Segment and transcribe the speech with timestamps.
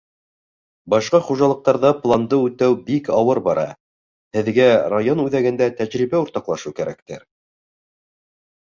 [0.93, 3.67] Башҡа хужалыҡтарҙа планды үтәү бик ауыр бара.
[4.39, 7.25] һеҙгә район үҙәгендә тәжрибә уртаҡлашыу кәрәктер?